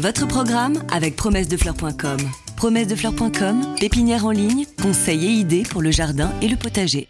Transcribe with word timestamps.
Votre 0.00 0.28
programme 0.28 0.80
avec 0.92 1.16
promessedefleurs.com. 1.16 2.18
Promessedefleurs.com, 2.56 3.74
pépinière 3.80 4.26
en 4.26 4.30
ligne, 4.30 4.64
conseils 4.80 5.26
et 5.26 5.30
idées 5.30 5.64
pour 5.64 5.82
le 5.82 5.90
jardin 5.90 6.32
et 6.40 6.46
le 6.46 6.54
potager. 6.54 7.08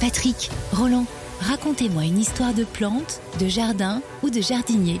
Patrick, 0.00 0.50
Roland, 0.72 1.04
racontez-moi 1.40 2.04
une 2.04 2.18
histoire 2.18 2.54
de 2.54 2.62
plante, 2.62 3.20
de 3.40 3.48
jardin 3.48 4.02
ou 4.22 4.30
de 4.30 4.40
jardinier. 4.40 5.00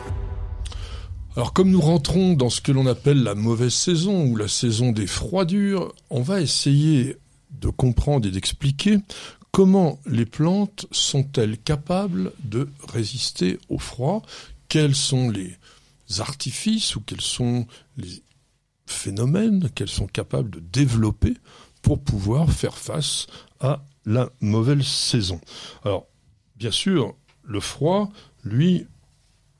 Alors 1.36 1.52
comme 1.52 1.70
nous 1.70 1.80
rentrons 1.80 2.32
dans 2.32 2.50
ce 2.50 2.60
que 2.60 2.72
l'on 2.72 2.86
appelle 2.86 3.22
la 3.22 3.36
mauvaise 3.36 3.74
saison 3.74 4.24
ou 4.24 4.34
la 4.34 4.48
saison 4.48 4.90
des 4.90 5.06
froidures, 5.06 5.94
on 6.10 6.22
va 6.22 6.40
essayer 6.40 7.18
de 7.52 7.68
comprendre 7.68 8.26
et 8.26 8.32
d'expliquer 8.32 8.98
comment 9.52 10.00
les 10.06 10.26
plantes 10.26 10.86
sont-elles 10.90 11.58
capables 11.58 12.32
de 12.42 12.68
résister 12.92 13.60
au 13.68 13.78
froid, 13.78 14.22
quels 14.68 14.96
sont 14.96 15.30
les 15.30 15.56
artifices 16.20 16.96
ou 16.96 17.00
quels 17.00 17.20
sont 17.20 17.66
les 17.96 18.22
phénomènes 18.86 19.70
qu'elles 19.70 19.88
sont 19.88 20.06
capables 20.06 20.50
de 20.50 20.60
développer 20.60 21.34
pour 21.80 22.02
pouvoir 22.02 22.50
faire 22.50 22.78
face 22.78 23.26
à 23.60 23.84
la 24.04 24.30
mauvaise 24.40 24.86
saison. 24.86 25.40
Alors, 25.84 26.06
bien 26.56 26.70
sûr, 26.70 27.14
le 27.42 27.60
froid, 27.60 28.10
lui, 28.44 28.86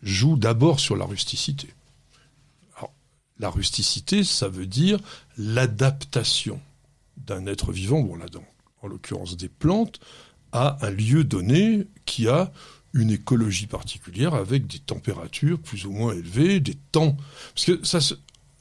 joue 0.02 0.36
d'abord 0.36 0.80
sur 0.80 0.96
la 0.96 1.04
rusticité. 1.04 1.68
La 3.38 3.50
rusticité, 3.50 4.22
ça 4.22 4.48
veut 4.48 4.66
dire 4.66 5.00
l'adaptation 5.36 6.60
d'un 7.16 7.46
être 7.46 7.72
vivant, 7.72 8.00
bon 8.00 8.16
là, 8.16 8.26
en 8.82 8.86
l'occurrence 8.86 9.36
des 9.36 9.48
plantes, 9.48 10.00
à 10.52 10.84
un 10.84 10.90
lieu 10.90 11.24
donné 11.24 11.86
qui 12.04 12.28
a 12.28 12.52
une 12.94 13.10
écologie 13.10 13.66
particulière 13.66 14.34
avec 14.34 14.66
des 14.66 14.78
températures 14.78 15.58
plus 15.58 15.86
ou 15.86 15.92
moins 15.92 16.12
élevées, 16.12 16.60
des 16.60 16.76
temps. 16.92 17.16
Parce 17.54 17.66
que 17.66 17.84
ça 17.84 18.00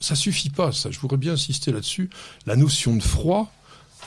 ça 0.02 0.16
suffit 0.16 0.50
pas, 0.50 0.72
ça. 0.72 0.92
Je 0.92 1.00
voudrais 1.00 1.18
bien 1.18 1.34
insister 1.34 1.72
là-dessus. 1.72 2.10
La 2.46 2.56
notion 2.56 2.96
de 2.96 3.04
froid, 3.04 3.54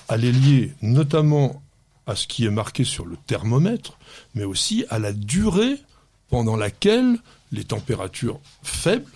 elle 0.08 0.25
est 0.25 0.33
liée 0.33 0.75
notamment 0.83 1.62
à 2.06 2.16
ce 2.16 2.27
qui 2.27 2.44
est 2.44 2.50
marqué 2.50 2.84
sur 2.84 3.06
le 3.06 3.16
thermomètre, 3.27 3.97
mais 4.34 4.44
aussi 4.44 4.84
à 4.91 4.98
la 4.98 5.12
durée 5.12 5.78
pendant 6.28 6.56
laquelle 6.56 7.19
les 7.53 7.64
températures 7.64 8.41
faibles 8.62 9.11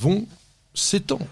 vont 0.00 0.26
s'étendre. 0.74 1.26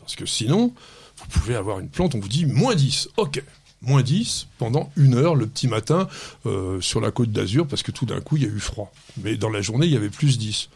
Parce 0.00 0.16
que 0.16 0.26
sinon, 0.26 0.72
vous 1.16 1.26
pouvez 1.26 1.54
avoir 1.54 1.78
une 1.78 1.88
plante, 1.88 2.14
on 2.14 2.20
vous 2.20 2.28
dit 2.28 2.46
moins 2.46 2.74
10, 2.74 3.10
ok, 3.18 3.44
moins 3.82 4.02
10 4.02 4.46
pendant 4.58 4.90
une 4.96 5.14
heure 5.14 5.34
le 5.34 5.46
petit 5.46 5.68
matin 5.68 6.08
euh, 6.46 6.80
sur 6.80 7.00
la 7.00 7.10
côte 7.10 7.30
d'Azur, 7.32 7.66
parce 7.66 7.82
que 7.82 7.90
tout 7.90 8.06
d'un 8.06 8.20
coup, 8.20 8.36
il 8.36 8.42
y 8.42 8.46
a 8.46 8.48
eu 8.48 8.60
froid. 8.60 8.92
Mais 9.22 9.36
dans 9.36 9.50
la 9.50 9.60
journée, 9.60 9.86
il 9.86 9.92
y 9.92 9.96
avait 9.96 10.08
plus 10.08 10.38
10. 10.38 10.68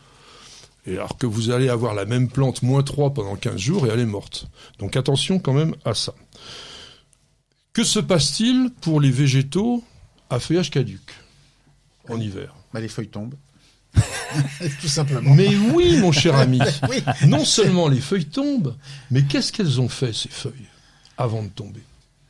Et 0.89 0.93
alors 0.95 1.17
que 1.19 1.27
vous 1.27 1.51
allez 1.51 1.69
avoir 1.69 1.95
la 1.95 2.05
même 2.05 2.29
plante 2.29 2.63
moins 2.63 2.83
3 2.83 3.13
pendant 3.15 3.35
15 3.37 3.57
jours 3.57 3.87
et 3.87 3.91
elle 3.91 4.01
est 4.01 4.07
morte. 4.07 4.47
Donc 4.79 4.97
attention 4.97 5.39
quand 5.39 5.53
même 5.53 5.75
à 5.85 5.95
ça. 5.95 6.15
Que 7.73 7.83
se 7.85 7.99
passe-t-il 7.99 8.71
pour 8.81 9.01
les 9.01 9.11
végétaux 9.11 9.83
à 10.31 10.39
feuillage 10.39 10.71
caduc 10.71 11.03
en 12.09 12.21
hiver? 12.21 12.55
Bah, 12.73 12.81
Les 12.81 12.89
feuilles 12.89 13.09
tombent. 13.09 13.35
Tout 14.81 14.89
simplement. 14.89 15.35
Mais 15.35 15.57
oui, 15.75 15.99
mon 15.99 16.13
cher 16.13 16.37
ami. 16.39 16.61
Non 17.27 17.45
seulement 17.45 17.89
les 17.89 18.01
feuilles 18.01 18.27
tombent, 18.27 18.77
mais 19.11 19.25
qu'est-ce 19.25 19.53
qu'elles 19.53 19.81
ont 19.81 19.89
fait, 19.89 20.13
ces 20.13 20.29
feuilles, 20.29 20.69
avant 21.19 21.43
de 21.43 21.49
tomber? 21.49 21.83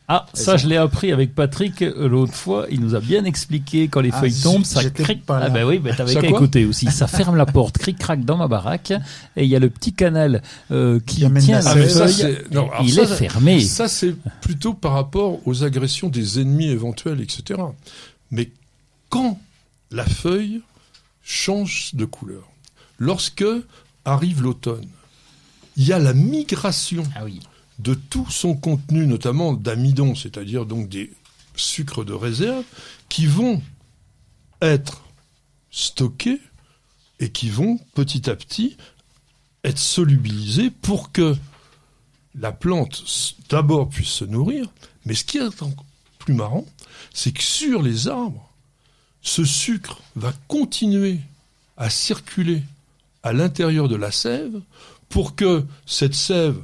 Ah, 0.08 0.26
ça, 0.34 0.56
je 0.56 0.68
l'ai 0.68 0.76
appris 0.76 1.12
avec 1.12 1.34
Patrick 1.34 1.82
euh, 1.82 2.08
l'autre 2.08 2.34
fois. 2.34 2.66
Il 2.70 2.80
nous 2.80 2.94
a 2.94 3.00
bien 3.00 3.24
expliqué 3.24 3.88
quand 3.88 4.00
les 4.00 4.10
ah, 4.12 4.20
feuilles 4.20 4.40
tombent, 4.40 4.64
ça 4.64 4.88
cric. 4.88 5.22
Ah 5.28 5.48
ben 5.48 5.64
oui, 5.64 5.80
ben 5.80 5.96
t'avais 5.96 6.14
qu'à 6.14 6.28
écouter 6.28 6.64
aussi. 6.64 6.86
Ça 6.92 7.08
ferme 7.08 7.34
la 7.34 7.46
porte, 7.46 7.78
cric 7.78 7.98
crac 7.98 8.24
dans 8.24 8.36
ma 8.36 8.46
baraque, 8.46 8.92
et 9.36 9.42
il 9.42 9.48
y 9.48 9.56
a 9.56 9.58
le 9.58 9.68
petit 9.68 9.92
canal 9.92 10.42
euh, 10.70 11.00
qui, 11.00 11.28
tient 11.40 11.60
la, 11.60 11.74
feuille. 11.74 12.38
il 12.84 12.98
est 12.98 13.06
fermé. 13.06 13.60
Ça, 13.60 13.88
c'est 13.88 14.14
plutôt 14.40 14.74
par 14.74 14.92
rapport 14.92 15.40
aux 15.44 15.64
agressions 15.64 16.08
des 16.08 16.40
ennemis 16.40 16.68
éventuels, 16.68 17.20
etc. 17.20 17.60
Mais 18.30 18.50
quand 19.08 19.40
la 19.90 20.04
feuille 20.04 20.60
change 21.24 21.90
de 21.94 22.04
couleur, 22.04 22.44
lorsque 22.98 23.44
arrive 24.04 24.42
l'automne, 24.42 24.86
il 25.76 25.84
y 25.84 25.92
a 25.92 25.98
la 25.98 26.14
migration. 26.14 27.02
Ah 27.16 27.24
oui 27.24 27.40
de 27.78 27.94
tout 27.94 28.28
son 28.30 28.54
contenu, 28.54 29.06
notamment 29.06 29.52
d'amidon, 29.52 30.14
c'est-à-dire 30.14 30.66
donc 30.66 30.88
des 30.88 31.12
sucres 31.54 32.04
de 32.04 32.12
réserve, 32.12 32.64
qui 33.08 33.26
vont 33.26 33.62
être 34.62 35.02
stockés 35.70 36.40
et 37.20 37.30
qui 37.30 37.50
vont 37.50 37.78
petit 37.94 38.30
à 38.30 38.36
petit 38.36 38.76
être 39.64 39.78
solubilisés 39.78 40.70
pour 40.70 41.12
que 41.12 41.36
la 42.38 42.52
plante 42.52 43.04
d'abord 43.48 43.88
puisse 43.88 44.08
se 44.08 44.24
nourrir, 44.24 44.70
mais 45.04 45.14
ce 45.14 45.24
qui 45.24 45.38
est 45.38 45.64
plus 46.18 46.34
marrant, 46.34 46.66
c'est 47.12 47.32
que 47.32 47.42
sur 47.42 47.82
les 47.82 48.08
arbres, 48.08 48.50
ce 49.22 49.44
sucre 49.44 50.00
va 50.14 50.32
continuer 50.46 51.20
à 51.76 51.90
circuler 51.90 52.62
à 53.22 53.32
l'intérieur 53.32 53.88
de 53.88 53.96
la 53.96 54.12
sève 54.12 54.60
pour 55.08 55.34
que 55.34 55.64
cette 55.86 56.14
sève 56.14 56.56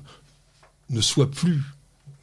ne 0.92 1.00
soit 1.00 1.30
plus, 1.30 1.62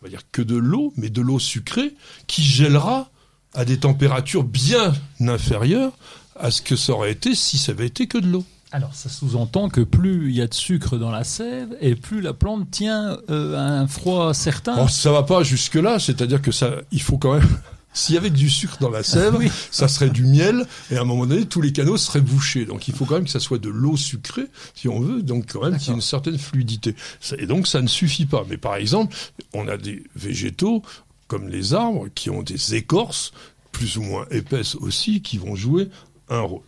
on 0.02 0.06
va 0.06 0.09
dire, 0.09 0.22
que 0.31 0.41
de 0.41 0.56
l'eau, 0.56 0.94
mais 0.96 1.09
de 1.09 1.22
l'eau 1.22 1.40
sucrée, 1.40 1.94
qui 2.28 2.44
gèlera 2.44 3.09
à 3.53 3.66
des 3.66 3.80
températures 3.80 4.44
bien 4.44 4.94
inférieures 5.19 5.94
à 6.40 6.52
ce 6.52 6.62
que 6.62 6.75
ça 6.75 6.94
aurait 6.94 7.12
été 7.12 7.35
si 7.35 7.57
ça 7.57 7.72
avait 7.72 7.88
été 7.88 8.07
que 8.07 8.18
de 8.18 8.28
l'eau. 8.28 8.46
Alors 8.72 8.94
ça 8.94 9.09
sous-entend 9.09 9.69
que 9.69 9.81
plus 9.81 10.30
il 10.30 10.35
y 10.35 10.41
a 10.41 10.47
de 10.47 10.53
sucre 10.53 10.97
dans 10.97 11.09
la 11.09 11.24
sève 11.24 11.75
et 11.81 11.96
plus 11.96 12.22
la 12.22 12.34
plante 12.34 12.69
tient 12.69 13.18
euh, 13.30 13.57
un 13.57 13.88
froid 13.88 14.34
certain. 14.35 14.75
Ça 14.75 14.88
ça 14.88 15.12
va 15.12 15.24
pas 15.24 15.41
jusque 15.41 15.75
là, 15.75 15.97
c'est-à-dire 15.97 16.41
que 16.41 16.51
ça, 16.51 16.75
il 16.91 17.01
faut 17.01 17.18
quand 17.18 17.34
même 17.34 17.50
s'il 17.94 18.16
y 18.16 18.17
avait 18.17 18.29
du 18.29 18.50
sucre 18.50 18.77
dans 18.79 18.89
la 18.89 19.03
sève, 19.03 19.38
ça 19.72 19.88
serait 19.88 20.09
du 20.09 20.25
miel, 20.25 20.66
et 20.91 20.97
à 20.97 21.01
un 21.01 21.05
moment 21.05 21.25
donné, 21.25 21.45
tous 21.45 21.61
les 21.61 21.73
canaux 21.73 21.97
seraient 21.97 22.22
bouchés. 22.22 22.66
Donc 22.66 22.88
il 22.88 22.94
faut 22.94 23.05
quand 23.05 23.16
même 23.16 23.25
que 23.25 23.31
ça 23.31 23.39
soit 23.39 23.57
de 23.57 23.69
l'eau 23.69 23.97
sucrée, 23.97 24.47
si 24.75 24.88
on 24.88 25.00
veut, 25.00 25.22
donc 25.22 25.51
quand 25.53 25.63
même 25.63 25.77
qu'il 25.77 25.89
y 25.89 25.91
ait 25.91 25.95
une 25.95 26.01
certaine 26.01 26.38
fluidité. 26.38 26.95
Et 27.38 27.45
donc 27.45 27.67
ça 27.67 27.81
ne 27.81 27.88
suffit 27.88 28.25
pas. 28.25 28.45
Mais 28.47 28.57
par 28.57 28.75
exemple, 28.75 29.16
on 29.53 29.67
a 29.67 29.77
des 29.77 30.03
végétaux, 30.16 30.83
comme 31.27 31.50
les 31.50 31.73
arbres, 31.73 32.07
qui 32.13 32.29
ont 32.29 32.44
des 32.44 32.75
écorces, 32.75 33.31
plus 33.72 33.97
ou 33.97 34.01
moins 34.01 34.25
épaisses 34.31 34.75
aussi, 34.75 35.21
qui 35.21 35.38
vont 35.38 35.56
jouer 35.56 35.89
un 36.29 36.41
rôle. 36.41 36.61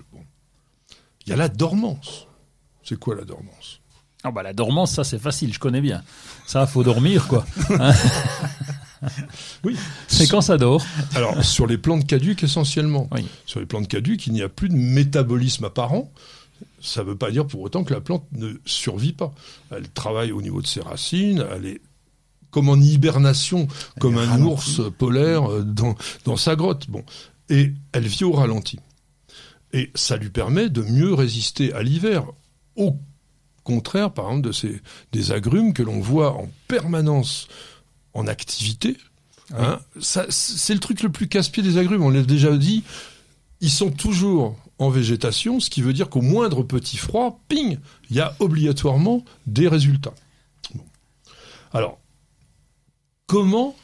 Il 1.25 1.29
y 1.29 1.33
a 1.33 1.35
la 1.37 1.49
dormance. 1.49 2.27
C'est 2.83 2.97
quoi 2.97 3.15
la 3.15 3.25
dormance? 3.25 3.79
Ah 4.23 4.31
bah 4.31 4.43
la 4.43 4.53
dormance, 4.53 4.91
ça 4.93 5.03
c'est 5.03 5.19
facile, 5.19 5.53
je 5.53 5.59
connais 5.59 5.81
bien. 5.81 6.03
Ça, 6.45 6.67
faut 6.67 6.83
dormir, 6.83 7.27
quoi. 7.27 7.45
oui. 9.63 9.75
C'est 10.07 10.27
quand 10.27 10.41
ça 10.41 10.57
dort 10.57 10.83
Alors, 11.15 11.43
sur 11.43 11.67
les 11.67 11.77
plantes 11.77 12.05
caduques 12.05 12.43
essentiellement. 12.43 13.09
Sur 13.45 13.59
les 13.59 13.65
plantes 13.65 13.87
caduques, 13.87 14.27
il 14.27 14.33
n'y 14.33 14.41
a 14.41 14.49
plus 14.49 14.69
de 14.69 14.75
métabolisme 14.75 15.65
apparent. 15.65 16.11
Ça 16.79 17.01
ne 17.01 17.07
veut 17.07 17.17
pas 17.17 17.31
dire 17.31 17.47
pour 17.47 17.61
autant 17.61 17.83
que 17.83 17.93
la 17.93 18.01
plante 18.01 18.25
ne 18.33 18.53
survit 18.65 19.13
pas. 19.13 19.33
Elle 19.71 19.89
travaille 19.89 20.31
au 20.31 20.41
niveau 20.41 20.61
de 20.61 20.67
ses 20.67 20.81
racines, 20.81 21.45
elle 21.55 21.65
est 21.65 21.81
comme 22.51 22.69
en 22.69 22.75
hibernation, 22.75 23.67
comme 23.99 24.17
un 24.17 24.41
ours 24.41 24.81
polaire 24.97 25.49
euh, 25.49 25.63
dans, 25.63 25.95
dans 26.25 26.35
sa 26.35 26.55
grotte. 26.55 26.89
Bon. 26.89 27.03
Et 27.49 27.73
elle 27.93 28.07
vit 28.07 28.25
au 28.25 28.33
ralenti. 28.33 28.79
Et 29.73 29.89
ça 29.95 30.17
lui 30.17 30.29
permet 30.29 30.69
de 30.69 30.81
mieux 30.81 31.13
résister 31.13 31.73
à 31.73 31.81
l'hiver. 31.81 32.25
Au 32.75 32.97
contraire, 33.63 34.11
par 34.11 34.25
exemple, 34.25 34.47
de 34.47 34.51
ces, 34.51 34.81
des 35.13 35.31
agrumes 35.31 35.73
que 35.73 35.83
l'on 35.83 36.01
voit 36.01 36.33
en 36.33 36.49
permanence 36.67 37.47
en 38.13 38.27
activité. 38.27 38.97
Hein, 39.57 39.79
c'est 39.99 40.73
le 40.73 40.79
truc 40.79 41.03
le 41.03 41.09
plus 41.09 41.27
casse-pied 41.27 41.63
des 41.63 41.77
agrumes. 41.77 42.03
On 42.03 42.09
l'a 42.09 42.23
déjà 42.23 42.55
dit. 42.57 42.83
Ils 43.59 43.69
sont 43.69 43.91
toujours 43.91 44.57
en 44.79 44.89
végétation, 44.89 45.59
ce 45.59 45.69
qui 45.69 45.83
veut 45.83 45.93
dire 45.93 46.09
qu'au 46.09 46.21
moindre 46.21 46.63
petit 46.63 46.97
froid, 46.97 47.39
ping, 47.47 47.77
il 48.09 48.15
y 48.15 48.19
a 48.19 48.35
obligatoirement 48.39 49.23
des 49.45 49.67
résultats. 49.67 50.15
Alors, 51.71 51.99
comment 53.27 53.75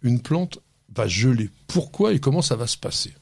une 0.00 0.20
plante 0.20 0.58
va 0.94 1.06
geler? 1.06 1.50
Pourquoi 1.66 2.14
et 2.14 2.20
comment 2.20 2.40
ça 2.40 2.56
va 2.56 2.66
se 2.66 2.78
passer? 2.78 3.12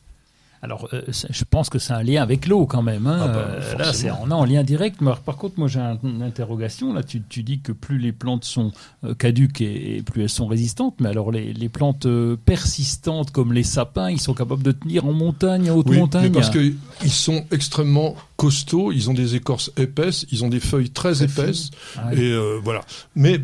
Alors, 0.64 0.88
euh, 0.93 1.03
je 1.09 1.44
pense 1.44 1.69
que 1.70 1.81
c'est 1.81 1.93
un 1.93 2.05
lien 2.05 2.23
avec 2.23 2.47
l'eau 2.47 2.67
quand 2.67 2.82
même. 2.82 3.09
Hein. 3.09 3.19
Ah 3.20 3.29
bah, 3.29 3.47
euh, 3.49 3.79
là, 3.79 3.93
c'est 3.93 4.12
on 4.12 4.31
est 4.31 4.32
en 4.32 4.44
lien 4.44 4.62
direct. 4.62 5.00
Mais 5.00 5.11
par 5.26 5.37
contre, 5.37 5.59
moi, 5.59 5.67
j'ai 5.67 5.81
une 6.05 6.23
interrogation. 6.23 6.93
Là, 6.93 7.03
tu, 7.03 7.20
tu, 7.20 7.43
dis 7.43 7.59
que 7.59 7.73
plus 7.73 7.99
les 7.99 8.12
plantes 8.12 8.44
sont 8.44 8.70
euh, 9.03 9.12
caduques 9.12 9.61
et, 9.61 10.03
plus 10.06 10.23
elles 10.23 10.29
sont 10.29 10.47
résistantes. 10.47 10.94
Mais 11.00 11.09
alors, 11.09 11.32
les, 11.32 11.53
les, 11.53 11.69
plantes 11.69 12.06
persistantes 12.44 13.32
comme 13.32 13.53
les 13.53 13.64
sapins, 13.64 14.09
ils 14.09 14.20
sont 14.20 14.35
capables 14.35 14.62
de 14.62 14.70
tenir 14.70 15.05
en 15.05 15.12
montagne, 15.12 15.69
en 15.69 15.75
haute 15.75 15.88
oui, 15.88 15.99
montagne? 15.99 16.23
Mais 16.23 16.31
parce 16.31 16.50
qu'ils 16.50 16.76
sont 17.08 17.44
extrêmement 17.50 18.15
costauds. 18.37 18.93
Ils 18.93 19.11
ont 19.11 19.15
des 19.15 19.35
écorces 19.35 19.73
épaisses. 19.76 20.26
Ils 20.31 20.44
ont 20.44 20.49
des 20.49 20.61
feuilles 20.61 20.91
très, 20.91 21.25
épaisses. 21.25 21.73
Ah 21.99 22.15
et 22.15 22.37
voilà. 22.62 22.82
Mais 23.17 23.41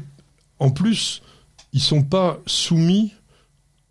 en 0.61 0.71
plus, 0.71 1.23
ils 1.73 1.81
sont 1.81 2.05
pas 2.05 2.39
soumis 2.47 3.13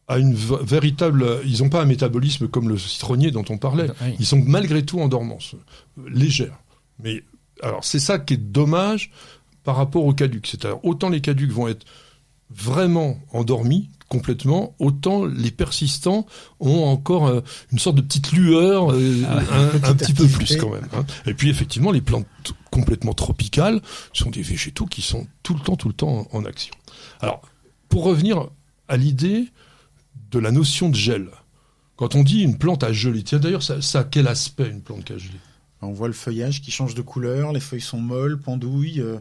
à 0.07 0.17
une 0.17 0.33
véritable. 0.33 1.39
Ils 1.45 1.61
n'ont 1.61 1.69
pas 1.69 1.81
un 1.81 1.85
métabolisme 1.85 2.47
comme 2.47 2.69
le 2.69 2.77
citronnier 2.77 3.31
dont 3.31 3.45
on 3.49 3.57
parlait. 3.57 3.87
Ils 4.19 4.25
sont 4.25 4.41
malgré 4.45 4.83
tout 4.83 4.99
en 4.99 5.07
dormance, 5.07 5.55
légère. 6.09 6.57
Mais 7.03 7.23
alors 7.61 7.83
c'est 7.83 7.99
ça 7.99 8.19
qui 8.19 8.35
est 8.35 8.37
dommage 8.37 9.11
par 9.63 9.75
rapport 9.75 10.05
aux 10.05 10.13
caducs. 10.13 10.47
C'est-à-dire 10.47 10.83
autant 10.83 11.09
les 11.09 11.21
caducs 11.21 11.51
vont 11.51 11.67
être 11.67 11.85
vraiment 12.49 13.19
endormis 13.33 13.89
complètement, 14.07 14.73
autant 14.79 15.25
les 15.25 15.51
persistants 15.51 16.25
ont 16.59 16.85
encore 16.85 17.27
euh, 17.27 17.41
une 17.71 17.79
sorte 17.79 17.97
de 17.97 18.01
petite 18.01 18.31
lueur, 18.31 18.93
euh, 18.93 19.23
ah 19.27 19.39
un, 19.83 19.95
petit 19.95 20.13
peu 20.13 20.27
plus 20.27 20.55
quand 20.55 20.69
même. 20.69 20.87
Hein. 20.95 21.05
Et 21.25 21.33
puis 21.33 21.49
effectivement, 21.49 21.91
les 21.91 22.01
plantes 22.01 22.25
complètement 22.71 23.13
tropicales 23.13 23.81
sont 24.13 24.29
des 24.29 24.41
végétaux 24.41 24.85
qui 24.85 25.01
sont 25.01 25.27
tout 25.43 25.53
le 25.53 25.59
temps, 25.59 25.75
tout 25.75 25.89
le 25.89 25.93
temps 25.93 26.27
en, 26.31 26.45
action. 26.45 26.73
Alors, 27.19 27.41
pour 27.89 28.03
revenir 28.03 28.47
à 28.87 28.95
l'idée 28.95 29.47
de 30.31 30.39
la 30.39 30.51
notion 30.51 30.89
de 30.89 30.95
gel, 30.95 31.27
quand 31.95 32.15
on 32.15 32.23
dit 32.23 32.41
une 32.41 32.57
plante 32.57 32.83
à 32.83 32.93
geler, 32.93 33.23
tiens 33.23 33.39
d'ailleurs, 33.39 33.63
ça, 33.63 33.81
ça 33.81 33.99
a 33.99 34.03
quel 34.03 34.27
aspect 34.27 34.69
une 34.69 34.81
plante 34.81 35.05
qui 35.05 35.13
a 35.13 35.17
gelé 35.17 35.37
on 35.81 35.91
voit 35.91 36.07
le 36.07 36.13
feuillage 36.13 36.61
qui 36.61 36.71
change 36.71 36.95
de 36.95 37.01
couleur, 37.01 37.53
les 37.53 37.59
feuilles 37.59 37.81
sont 37.81 37.99
molles, 37.99 38.39
pendouilles, 38.39 38.99
euh, 38.99 39.17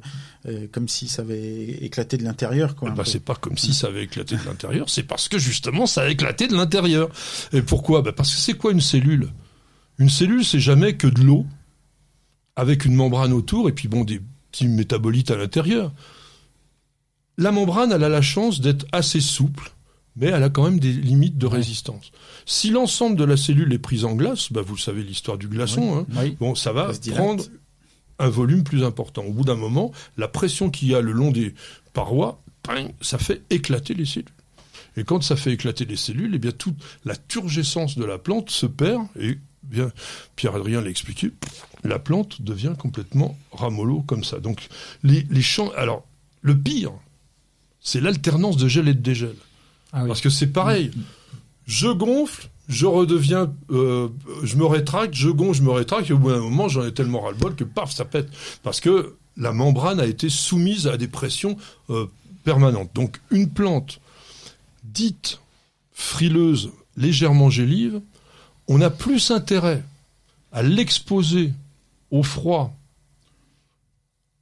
euh, 0.46 0.66
comme 0.72 0.88
si 0.88 1.06
ça 1.06 1.22
avait 1.22 1.84
éclaté 1.84 2.16
de 2.16 2.24
l'intérieur. 2.24 2.74
Quoi, 2.74 2.90
bah, 2.90 3.04
c'est 3.04 3.20
pas 3.20 3.34
comme 3.34 3.58
si 3.58 3.74
ça 3.74 3.88
avait 3.88 4.04
éclaté 4.04 4.36
de 4.36 4.44
l'intérieur, 4.44 4.88
c'est 4.88 5.02
parce 5.02 5.28
que 5.28 5.38
justement 5.38 5.86
ça 5.86 6.02
a 6.02 6.08
éclaté 6.08 6.48
de 6.48 6.56
l'intérieur. 6.56 7.10
Et 7.52 7.62
pourquoi? 7.62 8.02
Bah 8.02 8.12
Parce 8.12 8.34
que 8.34 8.40
c'est 8.40 8.54
quoi 8.54 8.72
une 8.72 8.80
cellule? 8.80 9.28
Une 9.98 10.08
cellule, 10.08 10.44
c'est 10.44 10.60
jamais 10.60 10.96
que 10.96 11.06
de 11.06 11.20
l'eau, 11.20 11.46
avec 12.54 12.84
une 12.84 12.94
membrane 12.94 13.32
autour, 13.32 13.68
et 13.68 13.72
puis 13.72 13.88
bon, 13.88 14.04
des 14.04 14.22
petits 14.50 14.68
métabolites 14.68 15.30
à 15.30 15.36
l'intérieur. 15.36 15.92
La 17.38 17.52
membrane, 17.52 17.92
elle 17.92 18.04
a 18.04 18.08
la 18.08 18.22
chance 18.22 18.62
d'être 18.62 18.86
assez 18.92 19.20
souple, 19.20 19.72
mais 20.16 20.26
elle 20.26 20.42
a 20.42 20.48
quand 20.48 20.64
même 20.64 20.80
des 20.80 20.92
limites 20.92 21.38
de 21.38 21.46
résistance. 21.46 22.10
Si 22.46 22.70
l'ensemble 22.70 23.16
de 23.16 23.24
la 23.24 23.36
cellule 23.36 23.72
est 23.72 23.78
prise 23.78 24.04
en 24.04 24.14
glace, 24.14 24.50
bah 24.52 24.62
vous 24.62 24.76
savez 24.76 25.02
l'histoire 25.02 25.38
du 25.38 25.48
glaçon, 25.48 25.98
hein, 25.98 26.06
bon, 26.40 26.54
ça 26.54 26.72
va 26.72 26.90
prendre 27.14 27.44
un 28.18 28.28
volume 28.28 28.64
plus 28.64 28.82
important. 28.82 29.22
Au 29.24 29.32
bout 29.32 29.44
d'un 29.44 29.56
moment, 29.56 29.92
la 30.16 30.28
pression 30.28 30.70
qu'il 30.70 30.88
y 30.88 30.94
a 30.94 31.00
le 31.00 31.12
long 31.12 31.30
des 31.30 31.54
parois, 31.92 32.42
ça 33.00 33.18
fait 33.18 33.42
éclater 33.50 33.94
les 33.94 34.06
cellules. 34.06 34.30
Et 34.96 35.04
quand 35.04 35.22
ça 35.22 35.36
fait 35.36 35.52
éclater 35.52 35.84
les 35.84 35.96
cellules, 35.96 36.34
eh 36.34 36.38
bien 36.38 36.52
toute 36.52 36.76
la 37.04 37.16
turgescence 37.16 37.98
de 37.98 38.04
la 38.04 38.18
plante 38.18 38.50
se 38.50 38.64
perd 38.66 39.06
et 39.20 39.38
bien 39.62 39.90
Pierre-Adrien 40.36 40.80
l'a 40.80 40.88
expliqué, 40.88 41.32
la 41.84 41.98
plante 41.98 42.40
devient 42.40 42.74
complètement 42.78 43.36
ramollo 43.52 44.02
comme 44.02 44.24
ça. 44.24 44.38
Donc 44.40 44.68
les, 45.02 45.26
les 45.28 45.42
champs, 45.42 45.70
alors 45.76 46.06
le 46.40 46.56
pire, 46.56 46.92
c'est 47.80 48.00
l'alternance 48.00 48.56
de 48.56 48.68
gel 48.68 48.88
et 48.88 48.94
de 48.94 49.00
dégel. 49.00 49.34
Ah 49.96 50.04
Parce 50.06 50.20
que 50.20 50.28
c'est 50.28 50.48
pareil. 50.48 50.90
Je 51.66 51.88
gonfle, 51.88 52.50
je 52.68 52.84
redeviens, 52.84 53.50
euh, 53.70 54.08
je 54.42 54.56
me 54.56 54.66
rétracte, 54.66 55.14
je 55.14 55.30
gonfle, 55.30 55.58
je 55.58 55.62
me 55.62 55.70
rétracte, 55.70 56.10
et 56.10 56.12
au 56.12 56.18
bout 56.18 56.30
d'un 56.30 56.40
moment, 56.40 56.68
j'en 56.68 56.84
ai 56.84 56.92
tellement 56.92 57.22
ras-le-bol 57.22 57.56
que 57.56 57.64
paf, 57.64 57.92
ça 57.92 58.04
pète. 58.04 58.28
Parce 58.62 58.80
que 58.80 59.16
la 59.38 59.52
membrane 59.52 59.98
a 59.98 60.04
été 60.04 60.28
soumise 60.28 60.86
à 60.86 60.98
des 60.98 61.08
pressions 61.08 61.56
euh, 61.88 62.06
permanentes. 62.44 62.90
Donc 62.94 63.20
une 63.30 63.48
plante 63.48 64.00
dite 64.84 65.40
frileuse, 65.92 66.72
légèrement 66.98 67.48
gélive, 67.48 68.02
on 68.68 68.82
a 68.82 68.90
plus 68.90 69.30
intérêt 69.30 69.82
à 70.52 70.62
l'exposer 70.62 71.54
au 72.10 72.22
froid 72.22 72.76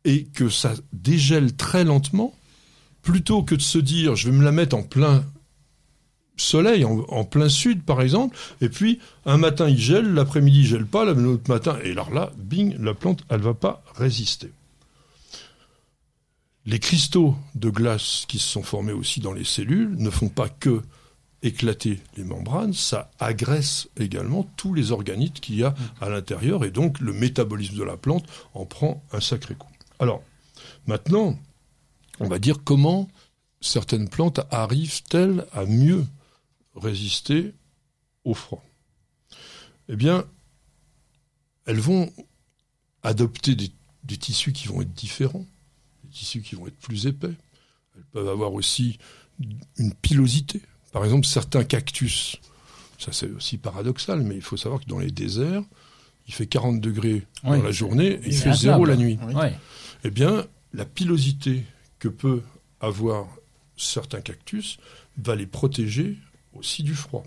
et 0.04 0.24
que 0.24 0.48
ça 0.48 0.74
dégèle 0.92 1.54
très 1.54 1.84
lentement, 1.84 2.34
plutôt 3.02 3.44
que 3.44 3.54
de 3.54 3.62
se 3.62 3.78
dire 3.78 4.16
je 4.16 4.30
vais 4.30 4.36
me 4.36 4.44
la 4.44 4.52
mettre 4.52 4.74
en 4.74 4.82
plein 4.82 5.24
soleil 6.36 6.84
en, 6.84 7.24
plein 7.24 7.48
sud 7.48 7.82
par 7.82 8.00
exemple, 8.00 8.36
et 8.60 8.68
puis 8.68 8.98
un 9.24 9.36
matin 9.36 9.68
il 9.68 9.78
gèle, 9.78 10.12
l'après-midi 10.14 10.60
il 10.60 10.66
gèle 10.66 10.86
pas, 10.86 11.04
l'autre 11.04 11.50
matin, 11.50 11.78
et 11.84 11.92
alors 11.92 12.12
là, 12.12 12.32
bing, 12.36 12.76
la 12.78 12.94
plante 12.94 13.24
elle 13.28 13.40
va 13.40 13.54
pas 13.54 13.82
résister. 13.94 14.50
Les 16.66 16.78
cristaux 16.78 17.36
de 17.54 17.68
glace 17.68 18.24
qui 18.26 18.38
se 18.38 18.48
sont 18.48 18.62
formés 18.62 18.92
aussi 18.92 19.20
dans 19.20 19.32
les 19.32 19.44
cellules 19.44 19.94
ne 19.96 20.10
font 20.10 20.30
pas 20.30 20.48
que 20.48 20.82
éclater 21.42 22.00
les 22.16 22.24
membranes, 22.24 22.72
ça 22.72 23.10
agresse 23.20 23.88
également 24.00 24.48
tous 24.56 24.72
les 24.72 24.92
organites 24.92 25.40
qu'il 25.40 25.56
y 25.56 25.62
a 25.62 25.74
à 26.00 26.08
l'intérieur 26.08 26.64
et 26.64 26.70
donc 26.70 27.00
le 27.00 27.12
métabolisme 27.12 27.76
de 27.76 27.84
la 27.84 27.98
plante 27.98 28.24
en 28.54 28.64
prend 28.64 29.04
un 29.12 29.20
sacré 29.20 29.54
coup. 29.54 29.68
Alors, 29.98 30.22
maintenant, 30.86 31.38
on 32.18 32.28
va 32.28 32.38
dire 32.38 32.64
comment 32.64 33.08
certaines 33.60 34.08
plantes 34.08 34.40
arrivent-elles 34.50 35.46
à 35.52 35.66
mieux 35.66 36.06
résister 36.74 37.54
au 38.24 38.34
froid 38.34 38.64
Eh 39.88 39.96
bien, 39.96 40.24
elles 41.66 41.80
vont 41.80 42.12
adopter 43.02 43.54
des, 43.54 43.70
tissus 44.16 44.52
qui 44.52 44.68
vont 44.68 44.82
être 44.82 44.92
différents, 44.92 45.46
des 46.04 46.10
tissus 46.10 46.42
qui 46.42 46.54
vont 46.54 46.66
être 46.66 46.78
plus 46.78 47.06
épais. 47.06 47.34
Elles 47.96 48.04
peuvent 48.12 48.28
avoir 48.28 48.52
aussi 48.52 48.98
une 49.78 49.94
pilosité. 49.94 50.60
Par 50.92 51.04
exemple, 51.04 51.26
certains 51.26 51.64
cactus, 51.64 52.36
ça 52.98 53.12
c'est 53.12 53.30
aussi 53.30 53.58
paradoxal, 53.58 54.22
mais 54.22 54.36
il 54.36 54.42
faut 54.42 54.56
savoir 54.56 54.80
que 54.80 54.86
dans 54.86 54.98
les 54.98 55.10
déserts, 55.10 55.62
il 56.26 56.34
fait 56.34 56.46
40 56.46 56.80
degrés 56.80 57.26
dans 57.42 57.62
la 57.62 57.72
journée 57.72 58.12
et 58.22 58.28
il 58.28 58.36
fait 58.36 58.54
zéro 58.54 58.84
la 58.84 58.96
nuit. 58.96 59.18
Eh 60.04 60.10
bien, 60.10 60.46
la 60.72 60.84
pilosité 60.84 61.64
que 61.98 62.08
peut 62.08 62.42
avoir 62.80 63.26
certains 63.76 64.20
cactus 64.20 64.78
va 65.18 65.34
les 65.36 65.46
protéger 65.46 66.16
aussi 66.58 66.82
du 66.82 66.94
froid. 66.94 67.24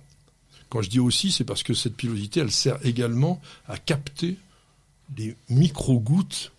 Quand 0.70 0.82
je 0.82 0.90
dis 0.90 1.00
aussi, 1.00 1.32
c'est 1.32 1.44
parce 1.44 1.64
que 1.64 1.74
cette 1.74 1.96
pilosité, 1.96 2.42
elle 2.42 2.52
sert 2.52 2.78
également 2.86 3.40
à 3.68 3.78
capter 3.78 4.38
les 5.18 5.36
micro-gouttes 5.50 6.52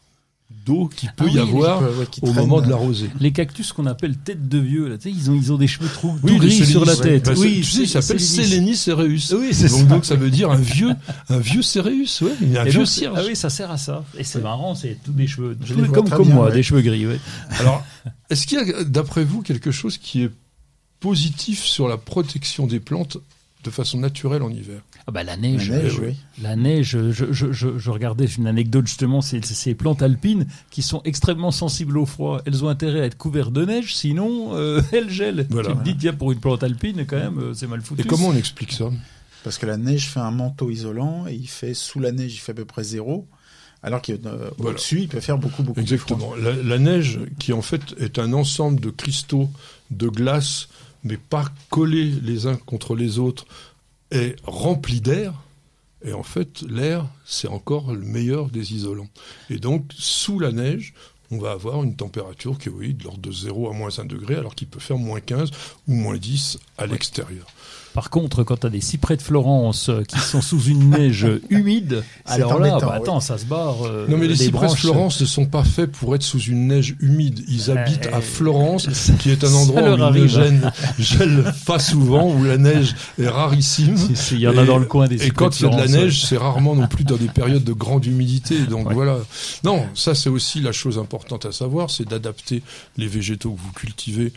d'eau 0.65 0.88
qui 0.88 1.06
peut 1.15 1.26
ah 1.29 1.32
y 1.32 1.38
avoir 1.38 1.82
au 2.23 2.32
moment 2.32 2.62
de 2.62 2.70
la 2.70 2.76
rosée. 2.76 3.11
Les 3.20 3.32
cactus 3.32 3.73
qu'on 3.73 3.85
appelle 3.85 4.17
tête 4.17 4.49
de 4.49 4.59
vieux, 4.59 4.88
là, 4.88 4.97
ils, 5.05 5.31
ont, 5.31 5.35
ils 5.35 5.53
ont 5.53 5.59
des 5.59 5.67
cheveux 5.67 5.88
trop 5.88 6.15
gris 6.23 6.65
sur 6.65 6.87
la 6.87 6.97
tête. 6.97 7.26
Bah, 7.26 7.35
oui, 7.37 7.56
tu 7.56 7.65
sais, 7.65 7.82
il 7.82 7.88
s'appelle 7.88 8.19
Sélénis 8.19 8.76
cereus. 8.76 9.35
Oui, 9.35 9.53
donc, 9.69 9.88
donc 9.88 10.05
ça 10.06 10.17
veut 10.17 10.31
dire 10.31 10.50
un 10.50 10.56
vieux, 10.56 10.94
un 11.29 11.38
vieux 11.38 11.61
céréus, 11.61 12.23
ouais, 12.23 12.32
un 12.56 12.65
vieux 12.65 12.85
Ah 13.15 13.23
oui, 13.26 13.37
ça 13.37 13.50
sert 13.50 13.70
à 13.70 13.76
ça. 13.76 14.05
Et 14.17 14.25
c'est 14.25 14.41
marrant, 14.41 14.75
c'est 14.75 14.97
tous 15.05 15.12
des 15.12 15.26
cheveux, 15.26 15.56
comme, 15.93 16.09
comme 16.09 16.31
moi, 16.31 16.50
des 16.50 16.62
cheveux 16.62 16.81
gris. 16.81 17.05
Alors, 17.59 17.85
est-ce 18.31 18.47
qu'il 18.47 18.59
y 18.59 18.73
a, 18.73 18.85
d'après 18.85 19.25
vous, 19.25 19.43
quelque 19.43 19.70
chose 19.70 19.99
qui 19.99 20.23
est 20.23 20.31
positif 21.00 21.62
sur 21.64 21.88
la 21.88 21.96
protection 21.96 22.66
des 22.66 22.80
plantes 22.80 23.18
de 23.64 23.70
façon 23.70 23.98
naturelle 23.98 24.42
en 24.42 24.50
hiver. 24.50 24.80
Ah 25.06 25.10
bah 25.10 25.24
la 25.24 25.36
neige, 25.36 25.70
la 25.70 25.82
neige, 25.82 25.98
oui. 25.98 26.16
la 26.40 26.56
neige 26.56 26.90
je, 26.90 27.10
je, 27.10 27.52
je, 27.52 27.78
je, 27.78 27.90
regardais 27.90 28.26
une 28.26 28.46
anecdote 28.46 28.86
justement, 28.86 29.20
c'est 29.20 29.44
ces 29.44 29.74
plantes 29.74 30.00
alpines 30.02 30.46
qui 30.70 30.82
sont 30.82 31.02
extrêmement 31.04 31.50
sensibles 31.50 31.98
au 31.98 32.06
froid. 32.06 32.40
Elles 32.46 32.64
ont 32.64 32.69
intérêt 32.69 33.00
à 33.00 33.05
être 33.05 33.17
couvertes 33.17 33.52
de 33.52 33.64
neige, 33.64 33.96
sinon 33.96 34.55
euh, 34.55 34.81
elles 34.93 35.10
gèlent. 35.10 35.46
Voilà. 35.50 35.70
Tu 35.70 35.76
te 35.76 35.82
dis, 35.82 35.96
tiens, 35.96 36.12
pour 36.12 36.31
une 36.31 36.40
plante 36.40 36.62
alpine, 36.62 37.05
quand 37.06 37.17
même, 37.17 37.38
euh, 37.38 37.55
c'est 37.55 37.67
mal 37.67 37.81
foutu. 37.81 38.02
Et 38.02 38.05
comment 38.05 38.28
on 38.28 38.36
explique 38.36 38.72
ça? 38.72 38.90
Parce 39.43 39.58
que 39.58 39.67
la 39.67 39.76
neige 39.76 40.08
fait 40.08 40.20
un 40.20 40.31
manteau 40.31 40.70
isolant 40.70 41.26
et 41.26 41.34
il 41.34 41.48
fait 41.48 41.74
sous 41.74 42.00
la 42.00 42.12
neige, 42.12 42.34
il 42.34 42.38
fait 42.38 42.52
à 42.52 42.56
peu 42.56 42.64
près 42.64 42.84
zéro. 42.84 43.26
Alors 43.82 44.02
qu'au-dessus, 44.02 45.02
il 45.02 45.08
peut 45.08 45.20
faire 45.20 45.38
beaucoup, 45.38 45.62
beaucoup 45.62 45.81
Exactement. 45.81 46.34
La, 46.36 46.52
la, 46.52 46.78
neige, 46.78 47.20
qui 47.38 47.52
en 47.52 47.62
fait 47.62 47.94
est 47.98 48.19
un 48.19 48.32
ensemble 48.32 48.81
de 48.81 48.90
cristaux 48.90 49.48
de 49.93 50.08
glace 50.08 50.69
mais 51.05 51.17
pas 51.17 51.46
collés 51.70 52.10
les 52.22 52.46
uns 52.46 52.56
contre 52.56 52.94
les 52.94 53.19
autres, 53.19 53.46
est 54.10 54.36
rempli 54.44 55.00
d'air. 55.00 55.34
Et 56.05 56.12
en 56.12 56.22
fait, 56.22 56.62
l'air, 56.62 57.06
c'est 57.24 57.48
encore 57.48 57.93
le 57.93 58.00
meilleur 58.00 58.50
des 58.50 58.72
isolants. 58.72 59.08
Et 59.50 59.58
donc, 59.58 59.90
sous 59.96 60.38
la 60.38 60.52
neige, 60.52 60.94
on 61.31 61.38
va 61.38 61.52
avoir 61.52 61.82
une 61.82 61.96
température 61.96 62.58
qui 62.58 62.69
est 62.69 62.72
oui, 62.72 62.94
de 62.94 63.05
l'ordre 63.05 63.20
de 63.20 63.32
0 63.32 63.69
à 63.69 63.72
moins 63.72 63.90
1 63.98 64.05
degré, 64.05 64.36
alors 64.36 64.55
qu'il 64.55 64.69
peut 64.69 64.81
faire 64.81 64.96
moins 64.96 65.20
15 65.20 65.50
ou 65.88 65.94
moins 65.94 66.17
10 66.17 66.58
à 66.78 66.86
l'extérieur. 66.86 67.46
Par 67.98 68.10
contre, 68.10 68.44
quand 68.44 68.58
tu 68.58 68.67
as 68.69 68.70
des 68.70 68.81
cyprès 68.81 69.17
de 69.17 69.22
Florence 69.22 69.88
euh, 69.88 70.05
qui 70.05 70.20
sont 70.20 70.40
sous 70.40 70.62
une 70.62 70.90
neige 70.90 71.26
humide, 71.50 72.05
alors 72.26 72.60
là, 72.60 72.78
bah, 72.81 72.93
attends, 72.94 73.19
ça 73.19 73.38
se 73.38 73.44
barre. 73.44 73.84
Euh, 73.88 74.06
non, 74.08 74.17
mais 74.19 74.28
les 74.28 74.36
cyprès 74.36 74.69
de 74.69 74.72
Florence 74.72 75.20
ne 75.20 75.26
sont 75.26 75.46
pas 75.46 75.64
faits 75.64 75.90
pour 75.90 76.14
être 76.14 76.22
sous 76.22 76.38
une 76.38 76.69
neige 76.69 76.94
humide. 77.00 77.43
Ils 77.48 77.72
habitent 77.72 78.06
à 78.12 78.20
Florence, 78.20 78.86
qui 79.19 79.32
est 79.32 79.43
un 79.43 79.52
endroit 79.52 79.82
où 79.82 80.14
il 80.14 80.22
ne 80.22 80.28
gèle, 80.28 81.52
pas 81.67 81.81
souvent, 81.81 82.32
où 82.32 82.44
la 82.44 82.56
neige 82.56 82.94
est 83.20 83.26
rarissime. 83.26 83.96
Il 84.31 84.38
y 84.38 84.46
en 84.46 84.56
a 84.56 84.64
dans 84.64 84.78
le 84.78 84.86
coin 84.86 85.08
des 85.08 85.26
Et 85.26 85.31
quand 85.32 85.58
il 85.58 85.64
y 85.64 85.67
a 85.67 85.70
de 85.70 85.76
la 85.76 85.88
neige, 85.88 86.24
c'est 86.24 86.36
rarement 86.36 86.76
non 86.76 86.86
plus 86.86 87.02
dans 87.02 87.17
des 87.17 87.26
périodes 87.26 87.64
de 87.64 87.72
grande 87.72 88.06
humidité. 88.06 88.60
Donc 88.60 88.93
voilà. 88.93 89.19
Non, 89.64 89.84
ça 89.94 90.14
c'est 90.14 90.31
aussi 90.31 90.60
la 90.60 90.70
chose 90.70 90.98
importante 90.98 91.46
à 91.46 91.50
savoir, 91.50 91.90
c'est 91.90 92.06
d'adapter 92.06 92.62
les 92.96 93.08
végétaux 93.08 93.50
que 93.50 93.60
vous 93.60 93.72
cultivez 93.72 94.32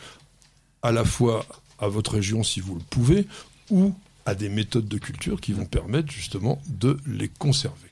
à 0.81 0.91
la 0.91 1.05
fois 1.05 1.45
à 1.81 1.87
votre 1.87 2.13
région 2.13 2.43
si 2.43 2.61
vous 2.61 2.75
le 2.75 2.81
pouvez, 2.89 3.27
ou 3.71 3.93
à 4.25 4.35
des 4.35 4.49
méthodes 4.49 4.87
de 4.87 4.97
culture 4.97 5.41
qui 5.41 5.53
vont 5.53 5.65
permettre 5.65 6.11
justement 6.11 6.61
de 6.67 6.97
les 7.07 7.27
conserver. 7.27 7.89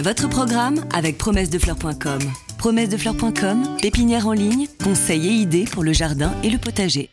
Votre 0.00 0.28
programme 0.28 0.84
avec 0.94 1.18
promessedefleurs.com. 1.18 2.20
Promessedefleurs.com, 2.58 3.76
pépinière 3.82 4.28
en 4.28 4.32
ligne, 4.32 4.68
conseils 4.82 5.26
et 5.26 5.32
idées 5.32 5.64
pour 5.64 5.82
le 5.82 5.92
jardin 5.92 6.32
et 6.44 6.50
le 6.50 6.58
potager. 6.58 7.10